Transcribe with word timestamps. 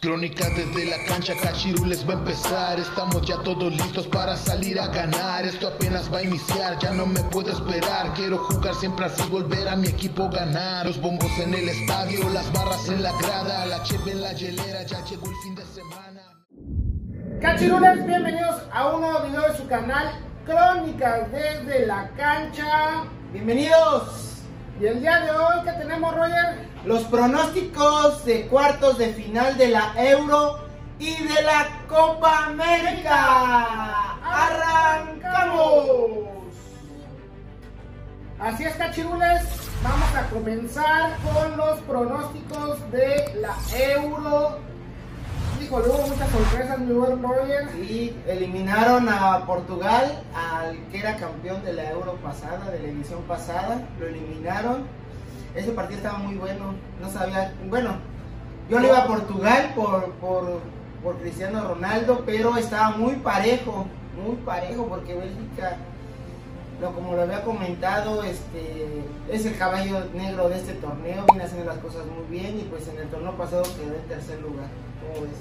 Crónica 0.00 0.48
desde 0.56 0.86
la 0.86 1.04
cancha, 1.04 1.34
Cachirules 1.36 2.08
va 2.08 2.14
a 2.14 2.16
empezar. 2.16 2.80
Estamos 2.80 3.20
ya 3.20 3.36
todos 3.42 3.70
listos 3.70 4.06
para 4.06 4.34
salir 4.34 4.80
a 4.80 4.86
ganar. 4.86 5.44
Esto 5.44 5.68
apenas 5.68 6.10
va 6.10 6.18
a 6.18 6.22
iniciar, 6.22 6.78
ya 6.78 6.90
no 6.92 7.04
me 7.04 7.20
puedo 7.24 7.52
esperar. 7.52 8.14
Quiero 8.14 8.38
jugar 8.38 8.74
siempre 8.76 9.04
así, 9.04 9.22
volver 9.28 9.68
a 9.68 9.76
mi 9.76 9.88
equipo 9.88 10.30
ganar. 10.30 10.86
Los 10.86 10.98
bombos 10.98 11.30
en 11.38 11.52
el 11.52 11.68
estadio, 11.68 12.30
las 12.30 12.50
barras 12.50 12.88
en 12.88 13.02
la 13.02 13.12
grada, 13.18 13.66
la 13.66 13.82
cheve 13.82 14.12
en 14.12 14.22
la 14.22 14.32
hielera, 14.32 14.84
ya 14.84 15.04
llegó 15.04 15.28
el 15.28 15.36
fin 15.42 15.54
de 15.54 15.66
semana. 15.66 16.22
Cachirules, 17.42 18.06
bienvenidos 18.06 18.62
a 18.72 18.94
un 18.94 19.02
nuevo 19.02 19.26
video 19.26 19.52
de 19.52 19.56
su 19.58 19.66
canal 19.68 20.12
Crónicas 20.46 21.30
desde 21.30 21.86
la 21.86 22.08
cancha. 22.16 23.04
Bienvenidos. 23.32 24.29
Y 24.80 24.86
el 24.86 25.00
día 25.02 25.20
de 25.20 25.30
hoy, 25.30 25.62
¿qué 25.62 25.72
tenemos, 25.72 26.16
Roger? 26.16 26.66
Los 26.86 27.02
pronósticos 27.04 28.24
de 28.24 28.46
cuartos 28.46 28.96
de 28.96 29.12
final 29.12 29.58
de 29.58 29.68
la 29.68 29.92
Euro 29.98 30.58
y 30.98 31.22
de 31.22 31.42
la 31.42 31.68
Copa 31.86 32.46
América. 32.46 34.16
¡Arrancamos! 34.24 35.60
Así 38.38 38.64
es, 38.64 38.74
cachirules. 38.76 39.42
Vamos 39.82 40.14
a 40.16 40.30
comenzar 40.30 41.14
con 41.18 41.58
los 41.58 41.78
pronósticos 41.80 42.90
de 42.90 43.34
la 43.38 43.54
Euro. 43.76 44.69
Hubo 45.68 46.06
muchas 46.08 46.30
sorpresas, 46.30 46.78
mi 46.78 46.92
buen 46.92 47.22
Roger. 47.22 47.68
Y 47.76 48.14
eliminaron 48.26 49.08
a 49.08 49.44
Portugal, 49.46 50.22
al 50.34 50.76
que 50.90 50.98
era 50.98 51.16
campeón 51.16 51.62
de 51.64 51.72
la 51.74 51.90
Euro 51.90 52.14
pasada, 52.22 52.70
de 52.70 52.80
la 52.80 52.88
edición 52.88 53.22
pasada. 53.22 53.82
Lo 53.98 54.06
eliminaron. 54.06 54.84
Ese 55.54 55.72
partido 55.72 55.98
estaba 55.98 56.18
muy 56.18 56.36
bueno. 56.36 56.74
No 57.00 57.10
sabía. 57.10 57.52
Bueno, 57.68 57.96
yo 58.68 58.78
le 58.78 58.88
iba 58.88 58.98
a 58.98 59.06
Portugal 59.06 59.72
por, 59.74 60.10
por, 60.12 60.60
por 61.02 61.16
Cristiano 61.18 61.68
Ronaldo, 61.68 62.22
pero 62.24 62.56
estaba 62.56 62.96
muy 62.96 63.16
parejo. 63.16 63.86
Muy 64.24 64.36
parejo, 64.36 64.86
porque 64.86 65.14
Bélgica 65.14 65.76
como 66.88 67.14
lo 67.14 67.22
había 67.22 67.42
comentado, 67.42 68.22
este, 68.24 69.04
es 69.30 69.44
el 69.44 69.56
caballo 69.58 70.06
negro 70.14 70.48
de 70.48 70.56
este 70.56 70.72
torneo, 70.74 71.26
viene 71.28 71.44
haciendo 71.44 71.66
las 71.66 71.78
cosas 71.78 72.06
muy 72.06 72.24
bien 72.30 72.58
y 72.58 72.62
pues 72.62 72.88
en 72.88 72.98
el 72.98 73.08
torneo 73.08 73.36
pasado 73.36 73.62
quedó 73.62 73.94
en 73.94 74.08
tercer 74.08 74.40
lugar. 74.40 74.68
¿Cómo 75.00 75.26
ves? 75.26 75.36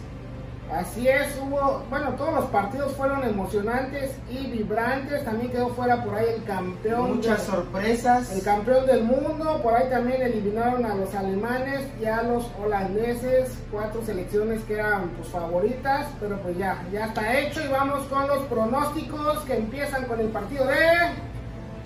Así 0.72 1.08
es, 1.08 1.36
hubo, 1.42 1.84
bueno, 1.90 2.12
todos 2.12 2.32
los 2.36 2.46
partidos 2.46 2.96
fueron 2.96 3.24
emocionantes 3.24 4.12
y 4.30 4.46
vibrantes. 4.52 5.26
También 5.26 5.52
quedó 5.52 5.70
fuera 5.70 6.04
por 6.04 6.14
ahí 6.14 6.28
el 6.36 6.44
campeón. 6.44 7.16
Muchas 7.16 7.40
de- 7.40 7.52
sorpresas. 7.52 8.32
El 8.32 8.44
campeón 8.44 8.86
del 8.86 9.04
mundo, 9.04 9.60
por 9.64 9.74
ahí 9.74 9.90
también 9.90 10.22
eliminaron 10.22 10.86
a 10.86 10.94
los 10.94 11.14
alemanes 11.16 11.88
y 12.00 12.06
a 12.06 12.22
los 12.22 12.46
holandeses, 12.64 13.50
cuatro 13.72 14.04
selecciones 14.06 14.62
que 14.66 14.76
eran 14.76 15.10
pues 15.18 15.30
favoritas, 15.30 16.06
pero 16.20 16.38
pues 16.38 16.56
ya, 16.58 16.84
ya 16.94 17.06
está 17.08 17.40
hecho 17.40 17.62
y 17.66 17.68
vamos 17.68 18.06
con 18.06 18.28
los 18.28 18.44
pronósticos 18.44 19.40
que 19.46 19.56
empiezan 19.56 20.06
con 20.06 20.20
el 20.20 20.28
partido 20.28 20.66
de... 20.68 20.76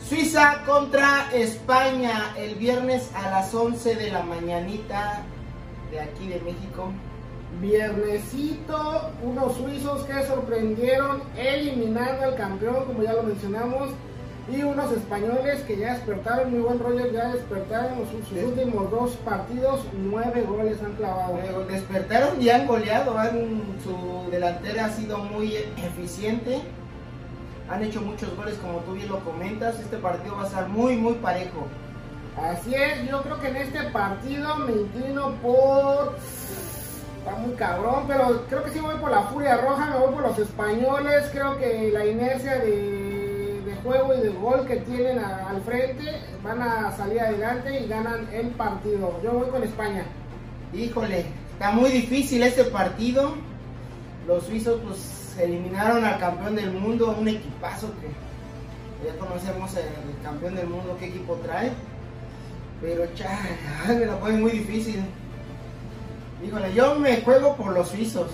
Suiza 0.05 0.57
contra 0.65 1.29
España 1.33 2.33
el 2.37 2.55
viernes 2.55 3.09
a 3.15 3.29
las 3.29 3.53
11 3.53 3.95
de 3.95 4.11
la 4.11 4.23
mañanita 4.23 5.21
de 5.89 6.01
aquí 6.01 6.27
de 6.27 6.41
México. 6.41 6.91
Viernesito, 7.61 9.09
unos 9.23 9.55
suizos 9.57 10.03
que 10.03 10.25
sorprendieron 10.25 11.21
eliminando 11.37 12.23
al 12.25 12.35
campeón, 12.35 12.85
como 12.85 13.03
ya 13.03 13.13
lo 13.13 13.23
mencionamos, 13.23 13.89
y 14.51 14.61
unos 14.61 14.91
españoles 14.91 15.61
que 15.61 15.77
ya 15.77 15.93
despertaron, 15.93 16.51
muy 16.51 16.59
buen 16.59 16.79
rollo, 16.79 17.09
ya 17.11 17.29
despertaron 17.29 17.99
sus, 18.11 18.43
últimos 18.43 18.91
dos 18.91 19.11
partidos, 19.23 19.81
nueve 19.93 20.41
goles 20.41 20.77
han 20.83 20.93
clavado. 20.93 21.37
Despertaron 21.69 22.41
y 22.41 22.49
han 22.49 22.67
goleado, 22.67 23.17
han- 23.17 23.63
su 23.83 24.29
delantera 24.29 24.85
ha 24.85 24.89
sido 24.89 25.19
muy 25.19 25.55
eficiente, 25.77 26.61
han 27.69 27.83
hecho 27.83 28.01
muchos 28.01 28.35
goles 28.35 28.55
como 28.55 28.79
tú 28.79 28.93
bien 28.93 29.07
lo 29.07 29.19
comentas, 29.23 29.79
este 29.79 29.97
partido 29.97 30.35
va 30.35 30.43
a 30.43 30.49
ser 30.49 30.67
muy 30.67 30.97
muy 30.97 31.13
parejo. 31.13 31.65
Así 32.35 32.73
es, 32.73 33.07
yo 33.09 33.21
creo 33.21 33.39
que 33.39 33.47
en 33.47 33.55
este 33.57 33.83
partido 33.91 34.55
me 34.57 34.73
inclino 34.73 35.31
por. 35.41 36.15
Está 37.23 37.37
muy 37.37 37.53
cabrón, 37.53 38.03
pero 38.05 38.43
creo 38.49 38.63
que 38.65 38.71
sí 38.71 38.79
voy 38.79 38.95
por 38.95 39.09
la 39.09 39.21
Furia 39.21 39.55
Roja, 39.55 39.85
me 39.85 39.97
voy 39.97 40.13
por 40.13 40.23
los 40.23 40.37
españoles. 40.39 41.29
Creo 41.31 41.57
que 41.57 41.89
la 41.93 42.05
inercia 42.05 42.55
de, 42.59 43.61
de 43.65 43.75
juego 43.81 44.13
y 44.13 44.19
de 44.19 44.29
gol 44.29 44.67
que 44.67 44.75
tienen 44.75 45.19
al 45.19 45.61
frente 45.61 46.03
van 46.43 46.61
a 46.61 46.91
salir 46.91 47.21
adelante 47.21 47.79
y 47.79 47.87
ganan 47.87 48.27
el 48.33 48.47
partido. 48.47 49.21
Yo 49.23 49.31
voy 49.31 49.49
con 49.49 49.63
España. 49.63 50.03
Híjole, 50.73 51.25
está 51.53 51.71
muy 51.71 51.91
difícil 51.91 52.43
este 52.43 52.65
partido. 52.65 53.35
Los 54.27 54.43
suizos 54.43 54.81
pues 54.85 55.37
eliminaron 55.39 56.03
al 56.03 56.19
campeón 56.19 56.57
del 56.57 56.73
mundo, 56.73 57.15
un 57.17 57.29
equipazo 57.29 57.89
que 58.01 59.07
ya 59.07 59.17
conocemos 59.17 59.73
el 59.77 60.21
campeón 60.21 60.55
del 60.55 60.67
mundo, 60.67 60.97
qué 60.99 61.05
equipo 61.05 61.35
trae. 61.35 61.71
Pero 62.81 63.05
chale, 63.15 63.97
me 63.97 64.05
la 64.07 64.19
ponen 64.19 64.41
muy 64.41 64.51
difícil. 64.51 65.05
Híjole, 66.45 66.73
yo 66.73 66.95
me 66.95 67.21
juego 67.21 67.55
por 67.55 67.73
los 67.73 67.89
suizos. 67.89 68.27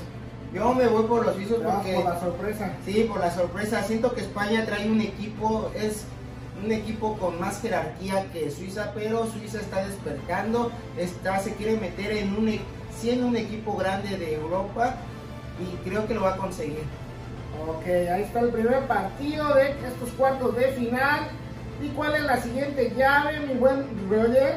Yo 0.54 0.74
me 0.74 0.88
voy 0.88 1.04
por 1.04 1.26
los 1.26 1.36
suizos 1.36 1.64
Vamos 1.64 1.76
porque 1.86 1.94
por 1.96 2.06
la 2.06 2.20
sorpresa. 2.20 2.72
Sí, 2.84 3.06
por 3.08 3.20
la 3.20 3.32
sorpresa. 3.32 3.84
Siento 3.84 4.14
que 4.14 4.22
España 4.22 4.66
trae 4.66 4.90
un 4.90 5.00
equipo, 5.00 5.72
es 5.76 6.06
un 6.64 6.72
equipo 6.72 7.18
con 7.18 7.40
más 7.40 7.62
jerarquía 7.62 8.26
que 8.34 8.50
Suiza, 8.52 8.92
pero 8.96 9.28
Suiza 9.28 9.60
está 9.60 9.86
despertando, 9.86 10.72
está, 10.98 11.40
se 11.40 11.54
quiere 11.54 11.78
meter 11.78 12.12
en 12.18 12.36
un, 12.36 12.50
e- 12.50 12.62
siendo 13.00 13.28
un 13.28 13.38
equipo 13.38 13.78
grande 13.78 14.18
de 14.18 14.34
Europa 14.36 14.96
y 15.60 15.88
creo 15.88 16.06
que 16.08 16.16
lo 16.16 16.24
va 16.24 16.34
a 16.34 16.38
conseguir. 16.38 16.84
Ok, 17.68 17.86
ahí 17.86 18.24
está 18.24 18.40
el 18.40 18.50
primer 18.50 18.88
partido 18.88 19.54
de 19.54 19.70
estos 19.88 20.10
cuartos 20.18 20.56
de 20.56 20.70
final. 20.70 21.28
¿Y 21.82 21.90
cuál 21.90 22.16
es 22.16 22.24
la 22.24 22.42
siguiente 22.42 22.92
llave, 22.98 23.40
mi 23.42 23.54
buen 23.54 23.86
Roger? 24.10 24.56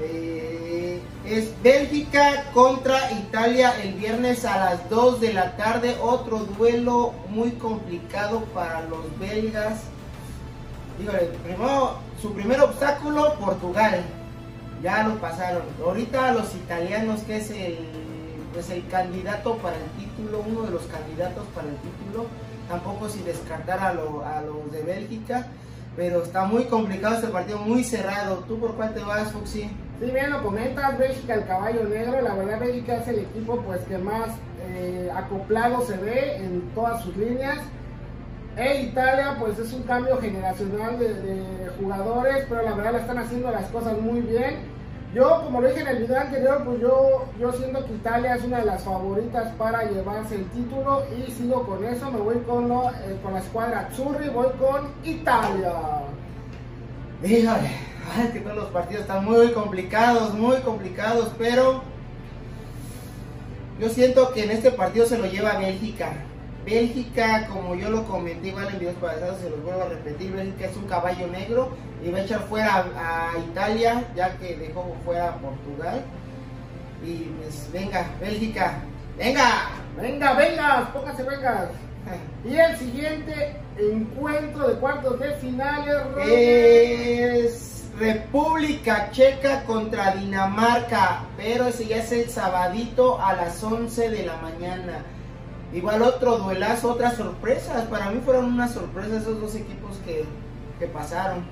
Eh, 0.00 1.00
es 1.24 1.50
Bélgica 1.62 2.44
contra 2.52 3.10
Italia 3.12 3.72
el 3.82 3.94
viernes 3.94 4.44
a 4.44 4.58
las 4.58 4.90
2 4.90 5.20
de 5.20 5.32
la 5.32 5.56
tarde. 5.56 5.96
Otro 6.00 6.38
duelo 6.40 7.12
muy 7.28 7.52
complicado 7.52 8.40
para 8.54 8.82
los 8.82 9.18
belgas. 9.18 9.80
Dígale, 10.98 11.30
su 12.22 12.32
primer 12.32 12.60
obstáculo, 12.60 13.34
Portugal. 13.34 14.02
Ya 14.82 15.02
lo 15.02 15.16
pasaron. 15.16 15.62
Ahorita 15.84 16.32
los 16.32 16.54
italianos, 16.54 17.20
que 17.22 17.36
es 17.38 17.50
el, 17.50 17.78
pues 18.52 18.70
el 18.70 18.86
candidato 18.88 19.56
para 19.56 19.76
el 19.76 19.84
título, 19.98 20.44
uno 20.46 20.62
de 20.62 20.70
los 20.70 20.82
candidatos 20.82 21.44
para 21.54 21.68
el 21.68 21.76
título. 21.76 22.26
Tampoco 22.68 23.08
sin 23.08 23.24
descartar 23.24 23.78
a, 23.80 23.92
lo- 23.94 24.24
a 24.24 24.40
los 24.42 24.70
de 24.72 24.82
Bélgica. 24.82 25.48
Pero 25.96 26.22
está 26.22 26.44
muy 26.44 26.64
complicado 26.64 27.14
este 27.16 27.28
partido, 27.28 27.58
muy 27.58 27.82
cerrado. 27.82 28.44
¿Tú 28.46 28.58
por 28.58 28.74
cuál 28.74 28.92
te 28.94 29.00
vas, 29.00 29.32
Fuxi? 29.32 29.70
Sí, 30.00 30.10
bien 30.10 30.30
lo 30.30 30.42
comentas, 30.42 30.98
Bélgica 30.98 31.34
el 31.34 31.46
caballo 31.46 31.84
negro, 31.84 32.20
la 32.20 32.34
verdad 32.34 32.60
Bélgica 32.60 32.96
es 32.96 33.08
el 33.08 33.20
equipo 33.20 33.56
pues 33.62 33.80
que 33.82 33.96
más 33.96 34.28
eh, 34.68 35.10
acoplado 35.14 35.80
se 35.86 35.96
ve 35.96 36.36
en 36.36 36.62
todas 36.74 37.02
sus 37.02 37.16
líneas. 37.16 37.58
E 38.58 38.82
Italia 38.82 39.36
pues 39.38 39.58
es 39.58 39.72
un 39.72 39.82
cambio 39.84 40.18
generacional 40.18 40.98
de, 40.98 41.70
jugadores, 41.80 42.44
pero 42.48 42.62
la 42.62 42.74
verdad 42.74 42.92
le 42.92 42.98
están 43.00 43.18
haciendo 43.18 43.50
las 43.50 43.64
cosas 43.66 43.98
muy 44.00 44.20
bien. 44.20 44.74
Yo, 45.14 45.42
como 45.44 45.60
lo 45.62 45.68
dije 45.68 45.80
en 45.80 45.88
el 45.88 45.98
video 45.98 46.20
anterior, 46.20 46.62
pues 46.64 46.80
yo, 46.80 47.24
yo 47.38 47.52
siento 47.52 47.84
que 47.86 47.92
Italia 47.94 48.34
es 48.34 48.44
una 48.44 48.58
de 48.58 48.64
las 48.66 48.82
favoritas 48.82 49.50
para 49.56 49.84
llevarse 49.84 50.34
el 50.34 50.44
título 50.50 51.02
y 51.16 51.30
sigo 51.32 51.66
con 51.66 51.84
eso, 51.84 52.10
me 52.10 52.18
voy 52.20 52.36
con, 52.46 52.68
lo- 52.68 52.90
eh, 52.90 53.16
con 53.22 53.32
la 53.34 53.40
escuadra 53.40 53.80
Azzurri, 53.90 54.28
voy 54.28 54.48
con 54.58 54.88
Italia. 55.04 55.72
Híjole, 57.24 57.70
ay, 58.14 58.30
que 58.32 58.40
todos 58.40 58.56
los 58.56 58.70
partidos 58.70 59.02
están 59.02 59.24
muy 59.24 59.52
complicados, 59.52 60.34
muy 60.34 60.56
complicados, 60.58 61.32
pero 61.38 61.82
yo 63.80 63.88
siento 63.88 64.32
que 64.32 64.44
en 64.44 64.50
este 64.50 64.70
partido 64.70 65.06
se 65.06 65.18
lo 65.18 65.26
lleva 65.26 65.58
Bélgica. 65.58 66.12
Bélgica, 66.64 67.46
como 67.48 67.76
yo 67.76 67.90
lo 67.90 68.04
comenté 68.04 68.48
igual 68.48 68.68
en 68.68 68.80
videos 68.80 68.96
pasados, 68.96 69.38
se 69.40 69.50
los 69.50 69.62
vuelvo 69.62 69.82
a 69.82 69.88
repetir, 69.88 70.32
Bélgica 70.32 70.66
es 70.66 70.76
un 70.76 70.86
caballo 70.86 71.28
negro 71.28 71.76
y 72.04 72.10
va 72.10 72.18
a 72.18 72.22
echar 72.22 72.40
fuera 72.48 72.86
a, 72.96 73.32
a 73.32 73.38
Italia, 73.38 74.04
ya 74.16 74.36
que 74.38 74.56
dejó 74.56 74.96
fuera 75.04 75.28
a 75.28 75.36
Portugal. 75.36 76.02
Y 77.04 77.30
pues 77.40 77.68
venga, 77.72 78.06
Bélgica, 78.20 78.80
venga. 79.16 79.70
Venga, 79.96 80.34
venga, 80.34 80.90
póngase 80.92 81.22
vengas. 81.22 81.68
Y 82.44 82.54
el 82.54 82.76
siguiente 82.76 83.56
encuentro 83.78 84.68
de 84.68 84.74
cuartos 84.74 85.18
de 85.18 85.32
finales. 85.36 85.96
Es 86.18 87.75
República 87.98 89.10
Checa 89.10 89.64
contra 89.64 90.14
Dinamarca, 90.16 91.22
pero 91.38 91.66
ese 91.66 91.86
ya 91.86 91.96
es 91.96 92.12
el 92.12 92.28
sabadito 92.28 93.18
a 93.18 93.32
las 93.32 93.62
11 93.62 94.10
de 94.10 94.26
la 94.26 94.36
mañana. 94.36 94.98
Igual 95.72 96.02
otro 96.02 96.36
duelazo, 96.36 96.92
otras 96.92 97.14
sorpresas. 97.14 97.84
Para 97.84 98.10
mí 98.10 98.20
fueron 98.22 98.52
unas 98.52 98.72
sorpresas 98.72 99.22
esos 99.22 99.40
dos 99.40 99.54
equipos 99.54 99.96
que, 100.04 100.26
que 100.78 100.86
pasaron. 100.88 101.44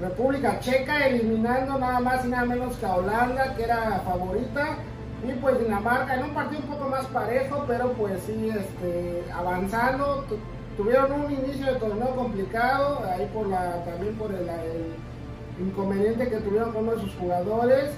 República 0.00 0.58
Checa 0.58 1.06
eliminando 1.06 1.78
nada 1.78 2.00
más 2.00 2.24
y 2.24 2.28
nada 2.28 2.44
menos 2.44 2.74
que 2.76 2.86
a 2.86 2.96
Holanda, 2.96 3.54
que 3.54 3.62
era 3.62 4.02
favorita. 4.04 4.78
Y 5.28 5.32
pues 5.34 5.60
Dinamarca 5.60 6.14
en 6.14 6.24
un 6.24 6.34
partido 6.34 6.60
un 6.62 6.68
poco 6.68 6.88
más 6.88 7.06
parejo, 7.06 7.64
pero 7.68 7.92
pues 7.92 8.20
sí, 8.26 8.50
este, 8.50 9.22
avanzando. 9.32 10.24
tuvieron 10.76 11.12
un 11.12 11.32
inicio 11.32 11.72
de 11.72 11.78
torneo 11.78 12.16
complicado, 12.16 13.00
ahí 13.12 13.30
por 13.32 13.46
la, 13.46 13.84
también 13.84 14.14
por 14.16 14.32
el, 14.32 14.48
inconveniente 15.60 16.28
que 16.28 16.36
tuvieron 16.36 16.72
con 16.72 16.84
uno 16.84 16.96
de 16.96 17.02
sus 17.02 17.14
jugadores. 17.14 17.90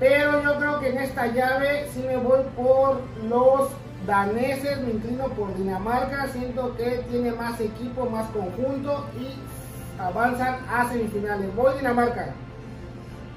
Pero 0.00 0.42
yo 0.42 0.58
creo 0.58 0.80
que 0.80 0.88
en 0.88 0.98
esta 0.98 1.26
llave 1.28 1.88
sí 1.94 2.02
me 2.06 2.16
voy 2.16 2.40
por 2.56 3.00
los 3.28 3.70
daneses, 4.06 4.80
me 4.80 4.92
inclino 4.92 5.28
por 5.28 5.56
Dinamarca, 5.56 6.28
siento 6.28 6.76
que 6.76 7.04
tiene 7.10 7.32
más 7.32 7.60
equipo, 7.60 8.10
más 8.10 8.28
conjunto 8.30 9.06
y 9.20 10.00
avanzan 10.00 10.58
a 10.68 10.88
semifinales. 10.90 11.54
Voy 11.54 11.74
Dinamarca. 11.76 12.34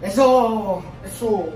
Eso, 0.01 0.81
eso. 1.05 1.49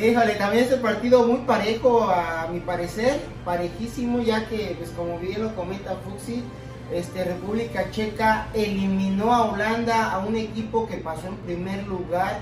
Híjole, 0.00 0.36
también 0.36 0.64
es 0.64 0.72
el 0.72 0.80
partido 0.80 1.26
muy 1.26 1.38
parejo 1.38 2.04
a 2.04 2.46
mi 2.52 2.60
parecer, 2.60 3.20
parejísimo, 3.44 4.20
ya 4.20 4.48
que, 4.48 4.76
pues 4.78 4.90
como 4.90 5.18
bien 5.18 5.42
lo 5.42 5.54
comenta 5.56 5.96
Fuxi, 6.04 6.44
este, 6.92 7.24
República 7.24 7.90
Checa 7.90 8.48
eliminó 8.54 9.32
a 9.32 9.50
Holanda, 9.50 10.12
a 10.12 10.18
un 10.18 10.36
equipo 10.36 10.86
que 10.86 10.96
pasó 10.96 11.28
en 11.28 11.36
primer 11.36 11.86
lugar 11.86 12.40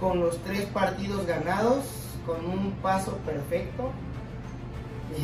con 0.00 0.20
los 0.20 0.38
tres 0.38 0.62
partidos 0.66 1.26
ganados, 1.26 1.84
con 2.26 2.44
un 2.44 2.72
paso 2.82 3.16
perfecto. 3.18 3.90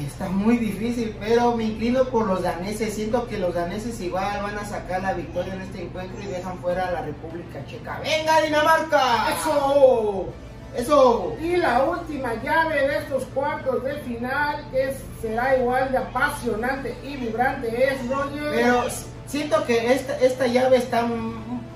Está 0.07 0.29
muy 0.29 0.59
difícil, 0.59 1.17
pero 1.19 1.57
me 1.57 1.65
inclino 1.65 2.05
por 2.05 2.27
los 2.27 2.43
daneses. 2.43 2.95
Siento 2.95 3.27
que 3.27 3.39
los 3.39 3.53
daneses 3.53 4.01
igual 4.01 4.43
van 4.43 4.57
a 4.57 4.65
sacar 4.65 5.03
la 5.03 5.13
victoria 5.13 5.55
en 5.55 5.63
este 5.63 5.83
encuentro 5.83 6.23
y 6.23 6.27
dejan 6.27 6.59
fuera 6.59 6.89
a 6.89 6.93
la 6.93 7.03
República 7.03 7.65
Checa. 7.67 8.01
¡Venga, 8.03 8.41
Dinamarca! 8.41 9.27
¡Eso! 9.33 10.29
Eso. 10.77 11.37
Y 11.41 11.57
la 11.57 11.85
última 11.85 12.35
llave 12.43 12.89
de 12.89 12.99
estos 12.99 13.25
cuartos 13.27 13.85
de 13.85 13.95
final, 13.97 14.65
que 14.71 14.95
será 15.21 15.57
igual 15.57 15.93
de 15.93 15.99
apasionante 15.99 16.97
y 17.05 17.17
vibrante, 17.17 17.89
es 17.89 18.09
Roger. 18.09 18.51
Pero 18.53 18.85
siento 19.27 19.65
que 19.67 19.93
esta, 19.93 20.19
esta 20.19 20.47
llave 20.47 20.79
está 20.79 21.07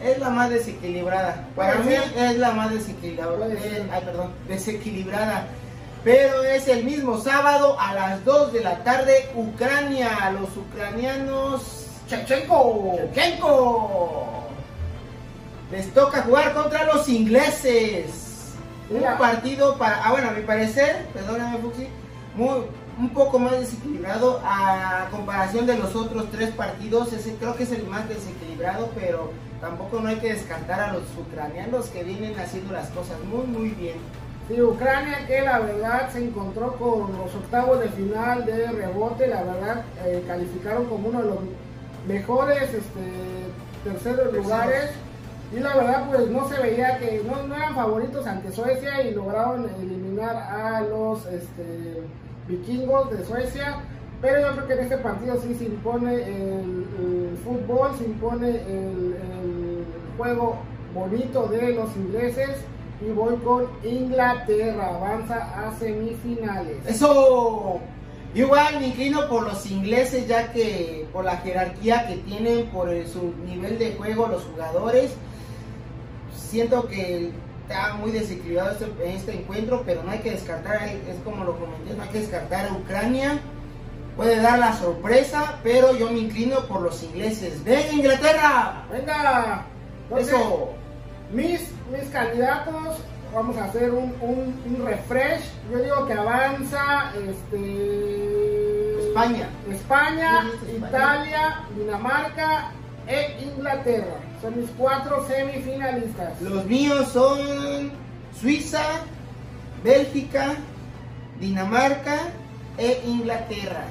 es 0.03 0.19
la 0.19 0.31
más 0.31 0.51
desequilibrada. 0.51 1.47
Para 1.55 1.77
mí 1.79 1.95
es 1.95 2.39
la 2.39 2.53
más 2.53 2.71
desequilibrada. 2.71 3.47
Eh, 3.49 3.87
ay, 3.93 4.03
perdón, 4.05 4.33
desequilibrada. 4.49 5.47
Pero 6.05 6.45
es 6.45 6.69
el 6.69 6.85
mismo 6.85 7.19
sábado 7.19 7.77
a 7.81 7.93
las 7.93 8.25
2 8.25 8.53
de 8.53 8.61
la 8.61 8.85
tarde, 8.85 9.29
Ucrania, 9.35 10.31
los 10.39 10.57
ucranianos. 10.57 11.87
Chechenko. 12.09 12.99
Chechenko. 13.13 14.45
Les 15.73 15.93
toca 15.93 16.23
jugar 16.23 16.55
contra 16.55 16.85
los 16.85 17.09
ingleses 17.09 18.26
un 18.91 19.19
partido 19.19 19.77
para, 19.79 20.05
ah 20.05 20.13
bueno, 20.13 20.29
a 20.29 20.33
mi 20.33 20.43
parecer, 20.43 21.07
perdóname 21.13 21.59
Fuxi, 21.59 21.89
muy, 22.37 22.65
un 22.99 23.11
poco 23.11 23.39
más 23.39 23.53
desequilibrado 23.53 24.41
a 24.45 25.09
comparación 25.11 25.67
de 25.67 25.77
los 25.77 25.95
otros 25.95 26.31
tres 26.31 26.51
partidos, 26.51 27.13
ese 27.13 27.35
creo 27.35 27.57
que 27.57 27.65
es 27.65 27.73
el 27.73 27.87
más 27.87 28.09
desequilibrado, 28.09 28.91
pero 28.95 29.33
tampoco 29.61 30.01
no 30.01 30.09
hay 30.09 30.17
que 30.17 30.33
descartar 30.33 30.81
a 30.81 30.93
los 30.93 31.03
ucranianos 31.19 31.87
que 31.87 32.05
vienen 32.05 32.39
haciendo 32.39 32.73
las 32.73 32.89
cosas 32.91 33.19
muy 33.25 33.47
muy 33.47 33.71
bien. 33.71 33.97
Sí, 34.49 34.63
Ucrania 34.63 35.27
que 35.27 35.43
la 35.43 35.59
verdad 35.59 36.09
se 36.13 36.25
encontró 36.25 36.75
con 36.77 37.13
los 37.19 37.35
octavos 37.35 37.81
de 37.81 37.89
final 37.89 38.47
de 38.47 38.71
rebote, 38.71 39.27
la 39.27 39.43
verdad 39.43 39.85
eh, 40.05 40.23
calificaron 40.27 40.85
como 40.87 41.09
uno 41.09 41.21
de 41.21 41.29
los 41.29 41.39
mejores 42.07 42.63
este, 42.63 43.51
terceros. 43.83 44.33
lugares 44.33 44.91
y 45.53 45.61
la 45.61 45.77
verdad, 45.77 46.09
pues 46.11 46.29
no 46.29 46.49
se 46.49 46.61
veía 46.61 46.99
que 46.99 47.23
no, 47.25 47.55
eran 47.55 47.75
favoritos 47.75 48.27
ante 48.27 48.51
Suecia 48.51 49.03
y 49.03 49.15
lograron 49.15 49.69
eliminar 49.81 50.37
a 50.37 50.81
los 50.81 51.25
este, 51.27 52.03
vikingos 52.49 53.11
de 53.17 53.25
Suecia. 53.25 53.77
Pero 54.21 54.41
yo 54.41 54.53
creo 54.55 54.67
que 54.67 54.73
en 54.73 54.81
este 54.81 54.97
partido 54.99 55.41
sí 55.41 55.55
se 55.55 55.67
impone 55.67 56.15
el, 56.15 57.39
fútbol, 57.45 57.91
se 57.97 58.05
impone 58.05 58.49
el, 58.49 59.15
juego 60.17 60.57
bonito 60.95 61.47
de 61.47 61.75
los 61.75 61.95
ingleses 61.95 62.57
y 63.07 63.11
voy 63.11 63.37
con 63.37 63.67
Inglaterra, 63.85 64.97
avanza 64.97 65.69
a 65.69 65.79
semifinales. 65.79 66.79
Eso, 66.87 67.79
igual 68.35 68.81
me 68.81 68.87
inclino 68.89 69.29
por 69.29 69.43
los 69.43 69.71
ingleses 69.71 70.27
ya 70.27 70.51
que 70.53 71.07
por 71.13 71.27
la 71.27 71.37
jerarquía 71.37 72.09
que 72.09 72.17
tienen, 72.17 72.67
por 72.69 72.89
su 73.07 73.35
nivel 73.45 73.79
de 73.79 73.93
juego 73.93 74.27
los 74.29 74.45
jugadores 74.45 75.15
siento 76.37 76.87
que 76.87 77.33
está 77.63 77.95
muy 77.95 78.13
desequilibrado 78.13 78.71
este, 78.73 79.15
este 79.15 79.33
encuentro, 79.35 79.83
pero 79.85 80.03
no 80.03 80.11
hay 80.11 80.21
que 80.21 80.31
descartar, 80.31 80.89
es 80.89 81.17
como 81.25 81.45
lo 81.45 81.59
comenté, 81.59 81.95
no 81.95 82.03
hay 82.03 82.09
que 82.11 82.21
descartar 82.21 82.69
a 82.69 82.73
Ucrania. 82.73 83.41
Puede 84.17 84.41
dar 84.41 84.59
la 84.59 84.73
sorpresa, 84.73 85.59
pero 85.63 85.95
yo 85.95 86.11
me 86.11 86.21
inclino 86.21 86.61
por 86.67 86.81
los 86.81 87.03
ingleses. 87.03 87.63
¡Ven, 87.65 87.99
Inglaterra! 87.99 88.85
¡Venga! 88.91 89.67
Eso. 90.17 90.71
Mis, 91.33 91.71
mis 91.93 92.09
candidatos, 92.11 92.99
vamos 93.35 93.57
a 93.59 93.65
hacer 93.65 93.91
un, 93.91 94.15
un, 94.23 94.87
refresh. 94.87 95.43
Yo 95.71 95.79
digo 95.81 96.07
que 96.07 96.15
avanza 96.15 97.13
este, 97.29 99.09
España. 99.09 99.49
España, 99.71 100.51
Italia, 100.75 101.65
Dinamarca 101.77 102.71
e 103.07 103.37
Inglaterra. 103.43 104.26
Son 104.41 104.61
mis 104.61 104.71
cuatro 104.71 105.27
semifinalistas. 105.27 106.41
Los 106.41 106.65
míos 106.67 107.09
son 107.13 107.91
Suiza, 108.39 108.83
Bélgica, 109.83 110.57
Dinamarca 111.41 112.19
e 112.77 113.03
Inglaterra. 113.07 113.85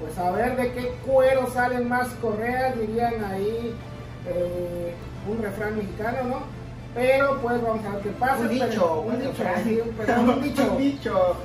Pues 0.00 0.18
a 0.18 0.30
ver 0.32 0.56
de 0.56 0.72
qué 0.72 0.94
cuero 1.06 1.48
salen 1.52 1.88
más 1.88 2.08
correas, 2.20 2.78
dirían 2.78 3.24
ahí 3.24 3.74
eh, 4.26 4.94
un 5.28 5.42
refrán 5.42 5.76
mexicano, 5.76 6.24
¿no? 6.28 6.62
Pero 6.94 7.40
pues 7.40 7.62
vamos 7.62 7.84
a 7.86 7.94
ver 7.94 8.02
qué 8.02 8.10
pasa. 8.10 8.40
Un 8.40 8.48
dicho, 8.48 9.00
un, 9.00 9.18
dicho, 9.18 9.32
un 10.26 10.42
dicho. 10.44 10.72
un 10.72 10.82
dicho. 10.82 11.36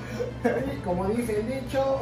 Como 0.84 1.06
dice 1.06 1.40
el 1.40 1.48
dicho. 1.48 2.00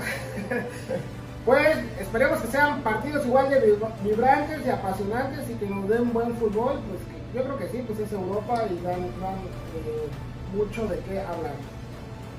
Pues 1.45 1.77
esperemos 1.99 2.41
que 2.41 2.47
sean 2.47 2.81
partidos 2.81 3.23
igual 3.23 3.49
de 3.51 3.77
vibrantes 4.03 4.65
y 4.65 4.69
apasionantes 4.69 5.47
y 5.47 5.53
que 5.53 5.67
nos 5.67 5.87
den 5.87 6.11
buen 6.11 6.35
fútbol. 6.37 6.79
Pues 6.89 7.01
yo 7.35 7.43
creo 7.43 7.57
que 7.57 7.67
sí, 7.67 7.83
pues 7.85 7.99
es 7.99 8.11
Europa 8.11 8.63
y 8.69 8.83
dan, 8.83 9.03
eh, 9.03 10.09
mucho 10.55 10.87
de 10.87 10.97
qué 11.01 11.19
hablar. 11.19 11.53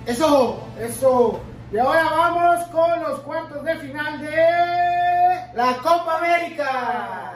Eso, 0.07 0.61
eso. 0.81 1.41
Y 1.73 1.79
ahora 1.79 2.05
vamos 2.05 2.65
con 2.67 3.03
los 3.03 3.21
cuartos 3.21 3.65
de 3.65 3.77
final 3.77 4.21
de 4.21 4.37
la 5.55 5.77
Copa 5.83 6.19
América. 6.19 7.33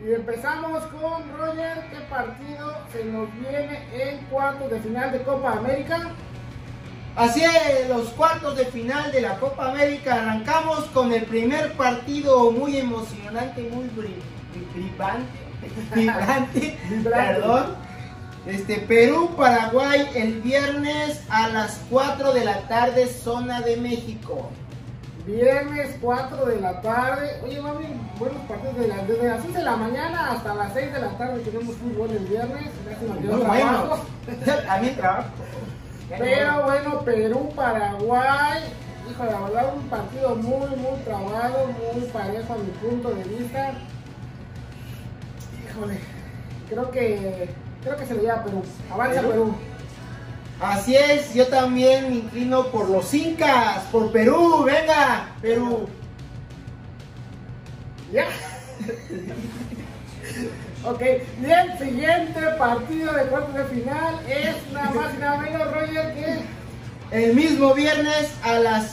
Y 0.00 0.14
empezamos 0.14 0.84
con 0.86 1.38
Roger, 1.38 1.84
¿qué 1.90 2.00
partido 2.08 2.72
se 2.92 3.04
nos 3.04 3.32
viene 3.34 3.82
en 3.92 4.24
cuartos 4.26 4.70
de 4.70 4.80
final 4.80 5.12
de 5.12 5.22
Copa 5.22 5.52
América? 5.52 6.12
Así 7.18 7.42
es, 7.42 7.88
los 7.88 8.10
cuartos 8.10 8.56
de 8.56 8.64
final 8.66 9.10
de 9.10 9.22
la 9.22 9.40
Copa 9.40 9.72
América. 9.72 10.22
Arrancamos 10.22 10.84
con 10.94 11.12
el 11.12 11.24
primer 11.24 11.72
partido 11.72 12.52
muy 12.52 12.76
emocionante, 12.76 13.62
muy 13.62 13.88
vibrante, 15.96 16.78
perdón. 17.02 17.74
Este, 18.46 18.76
Perú-Paraguay 18.76 20.10
el 20.14 20.42
viernes 20.42 21.20
a 21.28 21.48
las 21.48 21.80
4 21.90 22.32
de 22.34 22.44
la 22.44 22.68
tarde, 22.68 23.08
zona 23.08 23.62
de 23.62 23.78
México. 23.78 24.50
Viernes 25.26 25.96
4 26.00 26.46
de 26.46 26.60
la 26.60 26.80
tarde. 26.80 27.40
Oye, 27.44 27.60
mami, 27.60 27.86
buenos 28.16 28.42
partidos 28.42 28.78
de 28.78 28.86
desde 28.86 29.28
las 29.28 29.42
6 29.42 29.54
de 29.54 29.62
la 29.64 29.76
mañana 29.76 30.30
hasta 30.30 30.54
las 30.54 30.72
6 30.72 30.92
de 30.92 31.00
la 31.00 31.18
tarde 31.18 31.40
tenemos 31.40 31.74
fútbol 31.74 32.12
el 32.12 32.26
viernes. 32.26 32.70
Muy 33.20 33.44
bueno. 33.44 33.96
También 34.68 34.96
trabajo. 34.96 35.30
Pero 36.08 36.64
bueno, 36.64 37.04
Perú, 37.04 37.52
Paraguay, 37.54 38.62
hijo, 39.10 39.24
la 39.24 39.40
verdad 39.40 39.74
un 39.74 39.88
partido 39.88 40.34
muy, 40.36 40.68
muy 40.76 40.98
trabado, 41.04 41.66
muy 41.94 42.06
parejo 42.06 42.54
a 42.54 42.58
mi 42.58 42.70
punto 42.70 43.10
de 43.10 43.24
vista. 43.24 43.72
Híjole, 45.68 45.98
creo 46.68 46.90
que 46.90 47.48
creo 47.82 47.96
que 47.96 48.06
se 48.06 48.14
le 48.14 48.22
lleva 48.22 48.34
a 48.34 48.44
Perú. 48.44 48.62
Avanza 48.90 49.20
Perú. 49.20 49.54
Así 50.60 50.96
es, 50.96 51.34
yo 51.34 51.46
también 51.46 52.08
me 52.08 52.16
inclino 52.16 52.66
por 52.68 52.88
los 52.88 53.12
incas, 53.14 53.84
por 53.92 54.10
Perú, 54.10 54.64
venga, 54.64 55.28
Perú. 55.40 55.88
Ya. 58.12 58.26
Ok, 60.84 61.02
y 61.02 61.50
el 61.50 61.78
siguiente 61.78 62.40
partido 62.56 63.12
de 63.12 63.24
cuartos 63.24 63.54
de 63.54 63.64
final 63.64 64.20
es 64.28 64.72
nada 64.72 64.90
más 64.92 65.12
y 65.14 65.56
Roger, 65.74 66.14
que 66.14 66.38
el 67.10 67.34
mismo 67.34 67.74
viernes 67.74 68.32
a 68.42 68.58
las 68.60 68.92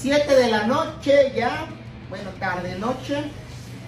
7 0.00 0.34
de 0.34 0.48
la 0.48 0.66
noche, 0.66 1.32
ya, 1.36 1.66
bueno, 2.08 2.30
tarde 2.40 2.78
noche, 2.78 3.24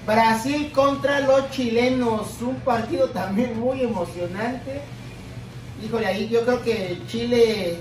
Brasil 0.07 0.71
contra 0.73 1.21
los 1.21 1.50
chilenos, 1.50 2.40
un 2.42 2.57
partido 2.57 3.09
también 3.11 3.59
muy 3.59 3.83
emocionante. 3.83 4.83
Híjole, 5.83 6.07
ahí 6.07 6.28
yo 6.28 6.45
creo 6.45 6.62
que 6.62 7.00
Chile 7.09 7.76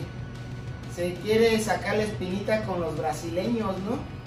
se 0.95 1.13
quiere 1.15 1.59
sacar 1.59 1.97
la 1.97 2.03
espinita 2.03 2.63
con 2.63 2.79
los 2.79 2.97
brasileños, 2.97 3.75
¿no? 3.79 4.18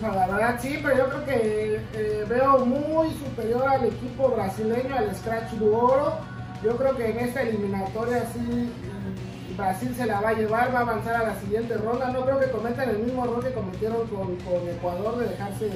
La 0.00 0.26
verdad 0.26 0.58
sí, 0.60 0.78
pero 0.82 0.96
yo 0.96 1.08
creo 1.08 1.24
que 1.24 1.80
eh, 1.94 2.24
veo 2.28 2.64
muy 2.66 3.10
superior 3.12 3.68
al 3.68 3.84
equipo 3.84 4.30
brasileño, 4.30 4.96
al 4.96 5.14
Scratch 5.14 5.52
du 5.52 5.74
Oro. 5.74 6.14
Yo 6.62 6.76
creo 6.76 6.96
que 6.96 7.10
en 7.10 7.18
esta 7.18 7.42
eliminatoria 7.42 8.26
sí 8.32 8.40
mm, 8.40 9.56
Brasil 9.56 9.94
se 9.96 10.06
la 10.06 10.20
va 10.20 10.30
a 10.30 10.34
llevar, 10.34 10.74
va 10.74 10.80
a 10.80 10.82
avanzar 10.82 11.16
a 11.16 11.26
la 11.28 11.40
siguiente 11.40 11.76
ronda. 11.76 12.08
No 12.08 12.24
creo 12.24 12.40
que 12.40 12.50
cometan 12.50 12.88
el 12.90 12.98
mismo 12.98 13.24
error 13.24 13.44
que 13.44 13.52
cometieron 13.52 14.06
con, 14.08 14.36
con 14.36 14.68
Ecuador 14.68 15.18
de 15.18 15.28
dejarse 15.28 15.70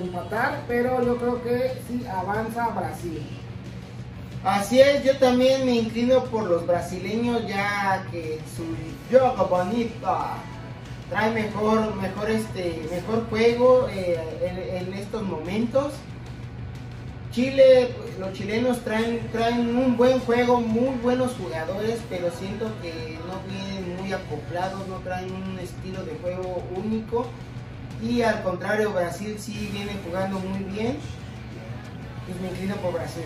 empatar, 0.00 0.62
pero 0.66 1.02
yo 1.04 1.16
creo 1.16 1.42
que 1.42 1.82
sí 1.86 2.06
avanza 2.06 2.68
Brasil. 2.68 3.22
Así 4.44 4.80
es, 4.80 5.02
yo 5.04 5.16
también 5.18 5.66
me 5.66 5.72
inclino 5.72 6.24
por 6.24 6.44
los 6.44 6.66
brasileños 6.66 7.46
ya 7.46 8.06
que 8.10 8.40
su 8.56 8.64
juego 9.10 9.46
bonito 9.48 10.06
trae 11.08 11.30
mejor, 11.30 11.94
mejor 11.96 12.30
este, 12.30 12.86
mejor 12.90 13.28
juego 13.28 13.88
eh, 13.90 14.80
en, 14.80 14.92
estos 14.94 15.22
momentos. 15.22 15.94
Chile, 17.30 17.94
los 18.18 18.32
chilenos 18.32 18.80
traen, 18.80 19.28
traen 19.30 19.76
un 19.76 19.96
buen 19.96 20.18
juego, 20.20 20.60
muy 20.60 20.96
buenos 20.98 21.32
jugadores, 21.34 22.00
pero 22.08 22.30
siento 22.30 22.70
que 22.82 23.18
no 23.26 23.40
vienen 23.48 23.96
muy 23.96 24.12
acoplados, 24.12 24.86
no 24.88 24.96
traen 24.96 25.32
un 25.32 25.58
estilo 25.58 26.04
de 26.04 26.14
juego 26.22 26.64
único. 26.74 27.26
Y 28.02 28.22
al 28.22 28.42
contrario, 28.42 28.92
Brasil 28.92 29.36
sí 29.38 29.70
viene 29.72 29.92
jugando 30.04 30.38
muy 30.38 30.64
bien. 30.64 30.98
Pues 32.26 32.40
me 32.40 32.48
inclino 32.48 32.76
por 32.76 32.94
Brasil. 32.94 33.24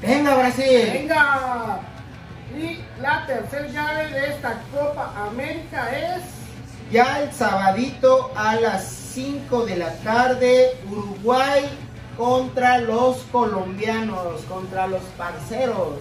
¡Venga, 0.00 0.36
Brasil! 0.36 0.90
¡Venga! 0.92 1.80
Y 2.56 2.80
la 3.00 3.26
tercera 3.26 3.66
llave 3.68 4.08
de 4.08 4.28
esta 4.28 4.62
Copa 4.72 5.12
América 5.28 5.90
es 5.90 6.22
Ya 6.90 7.22
el 7.22 7.32
sabadito 7.32 8.30
a 8.34 8.56
las 8.56 8.86
5 8.86 9.66
de 9.66 9.76
la 9.76 9.92
tarde, 9.96 10.70
Uruguay 10.90 11.68
contra 12.16 12.78
los 12.78 13.18
colombianos, 13.30 14.40
contra 14.48 14.86
los 14.86 15.02
parceros. 15.18 15.98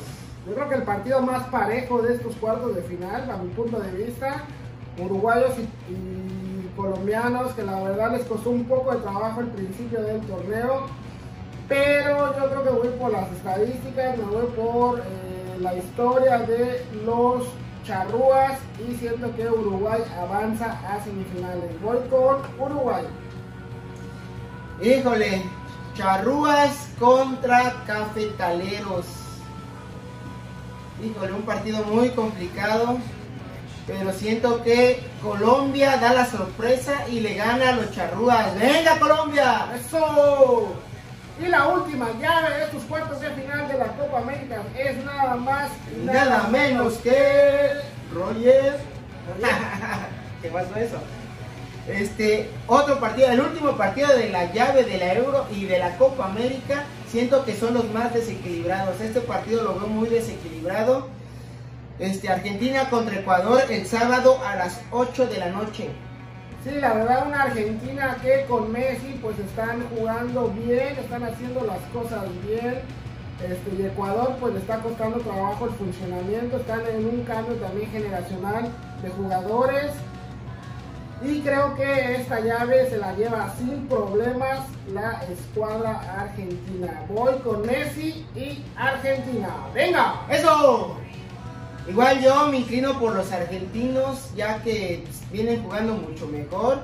Yo 0.47 0.55
creo 0.55 0.69
que 0.69 0.75
el 0.75 0.83
partido 0.83 1.21
más 1.21 1.43
parejo 1.49 2.01
de 2.01 2.15
estos 2.15 2.37
cuartos 2.37 2.73
de 2.73 2.83
final, 2.83 3.29
a 3.29 3.35
mi 3.35 3.49
punto 3.49 3.79
de 3.81 3.91
vista, 3.91 4.45
uruguayos 4.97 5.51
y, 5.89 6.75
colombianos, 6.77 7.53
que 7.53 7.63
la 7.63 7.81
verdad 7.81 8.13
les 8.13 8.25
costó 8.25 8.51
un 8.51 8.63
poco 8.63 8.93
de 8.93 9.01
trabajo 9.01 9.41
al 9.41 9.47
principio 9.47 10.01
del 10.01 10.21
torneo, 10.21 10.85
pero 11.67 12.39
yo 12.39 12.49
creo 12.49 12.63
que 12.63 12.69
voy 12.69 12.97
por 12.97 13.11
las 13.11 13.29
estadísticas, 13.33 14.17
me 14.17 14.23
voy 14.23 14.45
por 14.55 14.99
eh, 14.99 15.03
la 15.59 15.75
historia 15.75 16.37
de 16.37 16.85
los 17.03 17.47
charrúas 17.87 18.59
y 18.87 18.95
siento 18.95 19.33
que 19.35 19.47
Uruguay 19.49 20.01
avanza 20.19 20.79
a 20.87 21.01
semifinales. 21.03 21.81
Voy 21.81 21.97
con 22.09 22.41
Uruguay. 22.59 23.05
Híjole, 24.81 25.43
charrúas 25.95 26.89
contra 26.99 27.73
cafetaleros. 27.87 29.05
Híjole, 31.03 31.33
un 31.33 31.43
partido 31.43 31.83
muy 31.85 32.09
complicado. 32.09 32.97
Pero 33.87 34.11
siento 34.11 34.63
que 34.63 35.01
Colombia 35.23 35.95
da 35.95 36.13
la 36.13 36.25
sorpresa 36.25 37.07
y 37.09 37.21
le 37.21 37.35
gana 37.35 37.69
a 37.69 37.71
los 37.71 37.91
charrúas. 37.91 38.53
¡Venga, 38.59 38.99
Colombia! 38.99 39.69
¡Eso! 39.73 40.73
Y 41.39 41.45
la 41.47 41.67
última 41.67 42.09
llave 42.19 42.55
de 42.55 42.63
estos 42.63 42.83
cuartos 42.83 43.21
de 43.21 43.29
final 43.29 43.67
de 43.67 43.77
la 43.77 43.87
Copa 43.87 44.19
América 44.19 44.63
es 44.75 45.05
nada 45.05 45.35
más 45.35 45.69
y 45.95 46.05
Nada 46.05 46.47
menos 46.49 46.95
que 46.95 47.71
Roger. 48.11 48.77
¿Qué 50.41 50.49
pasó 50.49 50.75
eso? 50.75 50.97
Este, 51.87 52.49
otro 52.67 52.99
partido, 52.99 53.29
el 53.29 53.39
último 53.39 53.77
partido 53.77 54.09
de 54.09 54.29
la 54.29 54.51
llave 54.51 54.83
de 54.83 54.97
la 54.97 55.13
Euro 55.13 55.45
y 55.51 55.65
de 55.65 55.79
la 55.79 55.97
Copa 55.97 56.25
América, 56.25 56.83
siento 57.09 57.45
que 57.45 57.55
son 57.55 57.75
los 57.75 57.91
más 57.91 58.13
desequilibrados. 58.13 58.99
Este 58.99 59.21
partido 59.21 59.63
lo 59.63 59.75
veo 59.75 59.87
muy 59.87 60.09
desequilibrado. 60.09 61.07
Este, 61.99 62.29
Argentina 62.29 62.89
contra 62.89 63.19
Ecuador 63.19 63.63
el 63.69 63.87
sábado 63.87 64.39
a 64.45 64.55
las 64.55 64.81
8 64.91 65.27
de 65.27 65.37
la 65.37 65.49
noche. 65.49 65.89
Sí, 66.63 66.71
la 66.81 66.93
verdad 66.93 67.27
una 67.27 67.43
Argentina 67.43 68.17
que 68.21 68.45
con 68.47 68.71
Messi 68.71 69.17
pues 69.21 69.37
están 69.39 69.87
jugando 69.95 70.49
bien, 70.49 70.97
están 70.97 71.23
haciendo 71.23 71.61
las 71.61 71.79
cosas 71.93 72.23
bien. 72.45 72.81
Este, 73.41 73.81
y 73.81 73.85
Ecuador 73.85 74.35
pues 74.39 74.53
le 74.55 74.59
está 74.59 74.79
costando 74.79 75.19
trabajo 75.19 75.65
el 75.65 75.71
funcionamiento, 75.71 76.57
están 76.57 76.81
en 76.87 77.05
un 77.05 77.23
cambio 77.23 77.53
también 77.55 77.89
generacional 77.91 78.67
de 79.01 79.09
jugadores. 79.09 79.91
Y 81.21 81.41
creo 81.41 81.75
que 81.75 82.15
esta 82.15 82.39
llave 82.39 82.89
se 82.89 82.97
la 82.97 83.13
lleva 83.13 83.53
sin 83.57 83.87
problemas 83.87 84.59
la 84.93 85.23
escuadra 85.31 85.99
argentina. 86.19 87.05
Voy 87.09 87.33
con 87.39 87.65
Messi 87.65 88.25
y 88.35 88.63
Argentina. 88.75 89.49
¡Venga! 89.73 90.21
¡Eso! 90.29 90.97
Igual 91.87 92.21
yo 92.21 92.47
me 92.47 92.57
inclino 92.59 92.99
por 92.99 93.15
los 93.15 93.31
argentinos, 93.31 94.31
ya 94.35 94.61
que 94.61 95.03
vienen 95.31 95.63
jugando 95.63 95.93
mucho 95.95 96.27
mejor. 96.27 96.79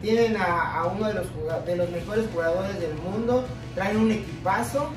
Tienen 0.00 0.36
a, 0.36 0.84
uno 0.94 1.08
de 1.08 1.14
los, 1.14 1.26
de 1.66 1.76
los 1.76 1.90
mejores 1.90 2.26
jugadores 2.32 2.78
del 2.78 2.94
mundo, 2.94 3.44
traen 3.74 3.96
un 3.96 4.12
equipazo. 4.12 4.88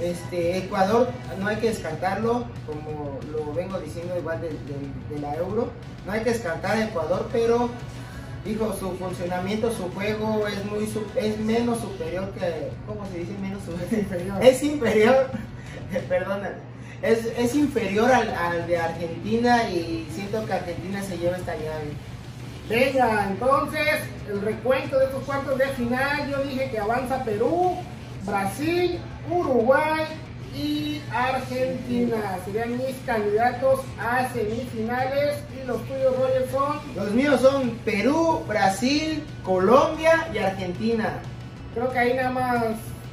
Este, 0.00 0.56
Ecuador 0.58 1.08
no 1.40 1.48
hay 1.48 1.56
que 1.56 1.68
descartarlo, 1.70 2.44
como 2.66 3.18
lo 3.32 3.52
vengo 3.52 3.78
diciendo 3.80 4.16
igual 4.16 4.40
de, 4.40 4.48
de- 4.50 5.20
la 5.20 5.34
Euro. 5.34 5.70
No 6.06 6.12
hay 6.12 6.20
que 6.22 6.30
descartar 6.30 6.76
a 6.76 6.84
Ecuador, 6.84 7.28
pero 7.32 7.68
dijo 8.44 8.72
su 8.78 8.92
funcionamiento, 8.92 9.70
su 9.72 9.90
juego 9.92 10.46
es 10.46 10.64
muy 10.64 10.88
es 11.16 11.38
menos 11.40 11.80
superior 11.80 12.30
que 12.30 12.70
¿cómo 12.86 13.04
se 13.08 13.18
dice 13.18 13.32
menos 13.42 13.60
superior? 13.66 14.38
es 14.40 14.62
inferior, 14.62 15.26
perdona, 16.08 16.52
es, 17.02 17.26
es 17.36 17.54
inferior 17.54 18.10
al, 18.10 18.28
al 18.34 18.66
de 18.66 18.78
Argentina 18.78 19.68
y 19.70 20.06
siento 20.12 20.44
que 20.46 20.52
Argentina 20.52 21.02
se 21.02 21.18
lleva 21.18 21.36
esta 21.36 21.54
llave. 21.54 21.92
Venga, 22.68 23.26
entonces 23.30 24.00
el 24.28 24.42
recuento 24.42 24.98
de 24.98 25.06
estos 25.06 25.22
cuartos 25.24 25.56
de 25.58 25.66
final, 25.68 26.30
yo 26.30 26.42
dije 26.42 26.70
que 26.70 26.78
avanza 26.78 27.24
Perú, 27.24 27.76
Brasil, 28.26 28.98
Uruguay 29.30 30.04
y 30.54 31.00
Argentina. 31.14 32.38
Serían 32.44 32.76
mis 32.76 32.96
candidatos 33.06 33.80
a 33.98 34.28
semifinales 34.32 35.36
y 35.62 35.66
los 35.66 35.82
tuyos, 35.86 36.16
Roger, 36.18 36.50
son, 36.50 36.78
Los 36.94 37.10
míos 37.12 37.40
son 37.40 37.70
Perú, 37.84 38.42
Brasil, 38.46 39.24
Colombia 39.44 40.28
y 40.34 40.38
Argentina. 40.38 41.20
creo 41.74 41.90
que 41.90 41.98
ahí 41.98 42.14
nada 42.14 42.30
más 42.30 42.64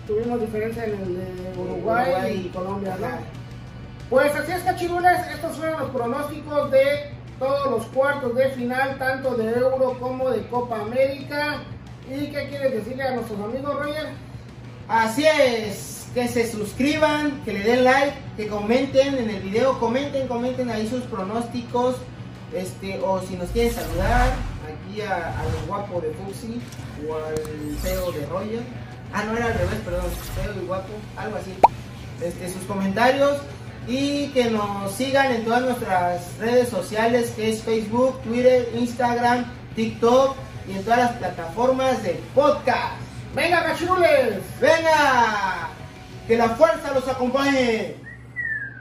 tuvimos 0.06 0.42
diferencia 0.42 0.86
en 0.86 0.92
el 0.92 1.18
de 1.18 1.60
Uruguay, 1.60 2.12
Uruguay 2.12 2.44
y 2.46 2.50
Colombia, 2.50 2.98
¿no? 3.00 3.45
Pues 4.10 4.36
así 4.36 4.52
es, 4.52 4.64
cachirules, 4.64 5.20
estos 5.34 5.58
fueron 5.58 5.80
los 5.82 5.90
pronósticos 5.90 6.72
de 6.72 7.12
todos 7.40 7.72
los 7.72 7.86
cuartos 7.88 8.36
de 8.36 8.50
final, 8.50 8.98
tanto 8.98 9.36
de 9.36 9.52
Euro 9.52 9.98
como 10.00 10.30
de 10.30 10.46
Copa 10.48 10.80
América. 10.80 11.62
¿Y 12.10 12.28
qué 12.28 12.48
quieres 12.50 12.74
decirle 12.74 13.04
a 13.04 13.16
nuestros 13.16 13.40
amigos, 13.40 13.76
Roger? 13.76 14.08
Así 14.88 15.26
es, 15.26 16.06
que 16.14 16.28
se 16.28 16.50
suscriban, 16.52 17.42
que 17.44 17.54
le 17.54 17.64
den 17.64 17.84
like, 17.84 18.14
que 18.38 18.48
comenten 18.48 19.18
en 19.18 19.30
el 19.32 19.42
video, 19.42 19.80
comenten, 19.80 20.28
comenten 20.28 20.70
ahí 20.70 20.88
sus 20.88 21.02
pronósticos, 21.06 21.96
este, 22.54 23.00
o 23.04 23.20
si 23.22 23.36
nos 23.36 23.50
quieren 23.50 23.74
saludar, 23.74 24.34
aquí 24.88 25.02
a- 25.02 25.40
al 25.40 25.48
guapo 25.68 26.00
de 26.00 26.12
Fuxi 26.12 26.62
o 27.10 27.16
al 27.16 27.76
feo 27.82 28.12
de 28.12 28.26
Roger. 28.28 28.62
Ah, 29.12 29.24
no 29.24 29.36
era 29.36 29.48
al 29.48 29.54
revés, 29.56 29.80
perdón, 29.84 30.06
feo 30.36 30.54
y 30.62 30.66
guapo, 30.68 30.90
algo 31.18 31.38
así. 31.38 31.56
Este, 32.24 32.50
sus 32.54 32.64
comentarios 32.64 33.40
y 33.88 34.28
que 34.30 34.50
nos 34.50 34.92
sigan 34.94 35.32
en 35.32 35.44
todas 35.46 35.62
nuestras 35.62 36.38
redes 36.40 36.70
sociales, 36.70 37.32
que 37.36 37.50
es 37.50 37.62
Facebook, 37.62 38.22
Twitter, 38.24 38.70
Instagram, 38.76 39.46
TikTok 39.76 40.36
y 40.68 40.78
en 40.78 40.84
todas 40.84 41.00
las 41.00 41.12
plataformas 41.14 42.02
de 42.04 42.22
podcast. 42.34 42.96
¡Venga, 43.36 43.64
cachirules! 43.64 44.40
¡Venga! 44.60 45.70
¡Que 46.28 46.38
la 46.38 46.50
fuerza 46.50 46.94
los 46.94 47.08
acompañe! 47.08 48.05